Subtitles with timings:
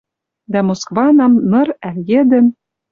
[0.51, 2.45] Дӓ Москванам ныр ӓль йӹдӹм